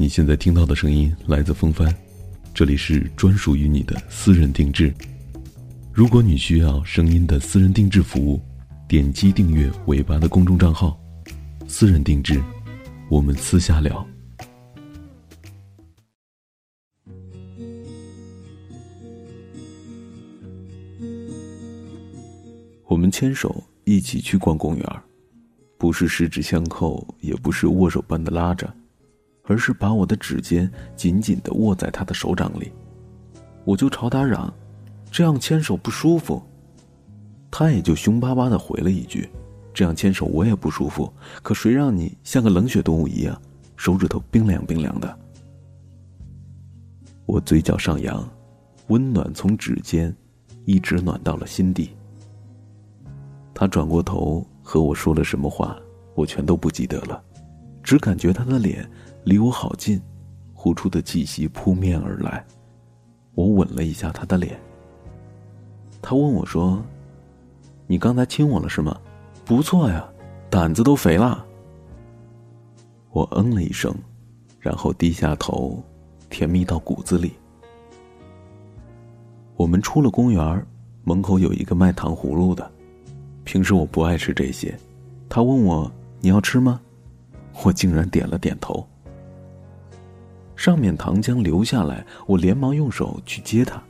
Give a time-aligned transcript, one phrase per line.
[0.00, 1.94] 你现在听到的声音来自风帆，
[2.54, 4.90] 这里是专属于你的私人定制。
[5.92, 8.40] 如果你需要声音的私人定制服务，
[8.88, 10.98] 点击订阅尾巴的公众账号
[11.68, 12.42] “私人定制”，
[13.10, 14.06] 我们私下聊。
[22.86, 25.02] 我们牵手一起去逛公园，
[25.76, 28.74] 不是十指相扣，也不是握手般的拉着。
[29.50, 32.70] 而是把我的指尖紧紧的握在他的手掌里，
[33.64, 34.54] 我就朝他嚷
[35.10, 36.40] ：“这样牵手不舒服。”
[37.50, 39.28] 他也就凶巴巴的回了一句
[39.74, 43.42] ：“这样牵手我也不舒服。”可谁让你像个冷血动物一样，
[43.76, 45.18] 手指头冰凉冰凉的？
[47.26, 48.24] 我嘴角上扬，
[48.86, 50.14] 温暖从指尖
[50.64, 51.90] 一直暖到了心底。
[53.52, 55.76] 他转过头和我说了什么话，
[56.14, 57.20] 我全都不记得了，
[57.82, 58.88] 只感觉他的脸。
[59.24, 60.00] 离我好近，
[60.54, 62.44] 呼出的气息扑面而来。
[63.34, 64.58] 我吻了一下他的脸。
[66.02, 66.82] 他问我说
[67.86, 68.98] ：“你刚才亲我了是吗？
[69.44, 70.08] 不错呀，
[70.48, 71.44] 胆子都肥了。”
[73.12, 73.94] 我嗯了一声，
[74.58, 75.82] 然后低下头，
[76.28, 77.32] 甜蜜到骨子里。
[79.56, 80.66] 我们出了公园，
[81.04, 82.70] 门口有一个卖糖葫芦的。
[83.44, 84.74] 平时我不爱吃这些，
[85.28, 85.90] 他问我
[86.20, 86.80] ：“你要吃吗？”
[87.64, 88.86] 我竟然点了点头。
[90.60, 93.82] 上面糖浆流下来，我连忙用手去接它。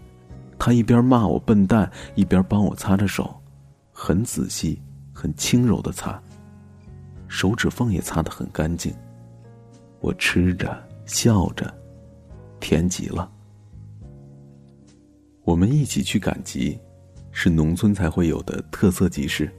[0.57, 3.35] 他一边骂我笨蛋，一边帮我擦着手，
[3.91, 4.81] 很仔细、
[5.13, 6.23] 很轻柔的擦，
[7.27, 8.95] 手指缝也擦得很干净。
[9.99, 11.75] 我吃着，笑着，
[12.61, 13.29] 甜极了。
[15.43, 16.79] 我们一起去赶集，
[17.33, 19.53] 是农村才会有的特色集市。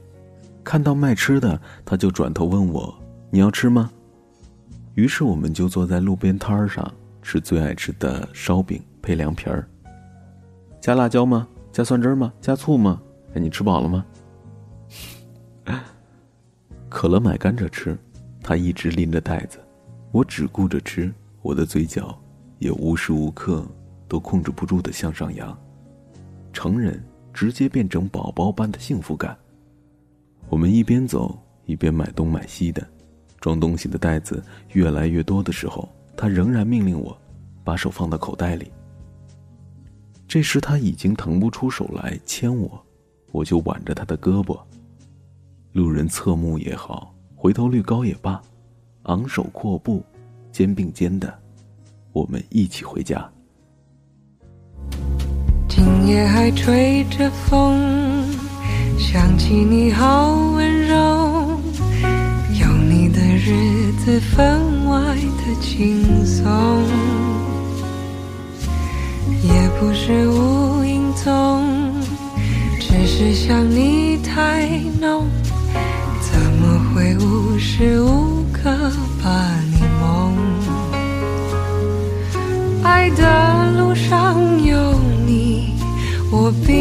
[0.64, 2.98] 看到卖吃的，他就转头问我
[3.30, 3.92] ：“你要吃吗？”
[4.96, 6.90] 于是我们就坐在路边摊上。
[7.22, 9.68] 吃最爱吃的烧饼配凉皮儿，
[10.80, 11.48] 加辣椒吗？
[11.72, 12.34] 加蒜汁吗？
[12.42, 13.02] 加醋吗？
[13.34, 14.06] 哎，你吃饱了吗？
[16.90, 17.98] 可乐买甘蔗吃，
[18.44, 19.60] 他一直拎着袋子，
[20.12, 22.20] 我只顾着吃，我的嘴角
[22.60, 23.66] 也无时无刻
[24.08, 25.58] 都控制不住的向上扬，
[26.52, 27.02] 成人
[27.34, 29.38] 直接变成宝宝般的幸福感。
[30.50, 32.86] 我们一边走一边买东买西的，
[33.40, 35.88] 装东西的袋子越来越多的时候。
[36.22, 37.18] 他仍然命令我，
[37.64, 38.72] 把手放到口袋里。
[40.28, 42.80] 这时他已经腾不出手来牵我，
[43.32, 44.56] 我就挽着他的胳膊。
[45.72, 48.40] 路人侧目也好，回头率高也罢，
[49.06, 50.04] 昂首阔步，
[50.52, 51.34] 肩并肩的，
[52.12, 53.28] 我们一起回家。
[55.68, 58.32] 今夜还吹着风，
[59.00, 61.11] 想起你好温柔，
[64.20, 65.42] 分外的。
[65.62, 66.44] 轻松，
[69.44, 71.94] 也不是无影踪，
[72.80, 74.68] 只是想你太
[75.00, 75.28] 浓，
[76.20, 78.70] 怎么会无时无刻
[79.24, 79.30] 把
[79.72, 80.36] 你梦？
[82.84, 84.76] 爱的路上有
[85.28, 85.76] 你，
[86.32, 86.81] 我并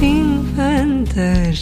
[0.00, 1.61] 这